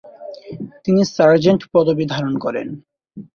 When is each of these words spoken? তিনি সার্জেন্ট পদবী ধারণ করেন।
তিনি 0.85 1.01
সার্জেন্ট 1.15 1.61
পদবী 1.73 2.05
ধারণ 2.13 2.33
করেন। 2.37 2.67